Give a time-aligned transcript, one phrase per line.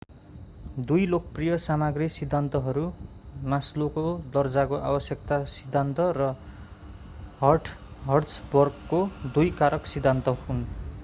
[0.83, 2.85] दुई लोकप्रिय सामाग्री सिद्धान्तहरू
[3.45, 4.05] मास्लोको
[4.33, 6.31] दर्जाको आवश्यकता सिद्धान्त र
[7.43, 9.03] हर्ट्जबर्गको
[9.31, 10.65] दुई कारक सिद्धान्त हुन्